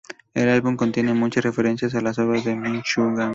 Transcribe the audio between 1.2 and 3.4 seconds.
referencias a las obras de Meshuggah.